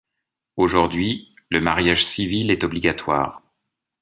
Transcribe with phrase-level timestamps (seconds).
[0.57, 3.43] Aujourd'hui, le mariage civil est obligatoire.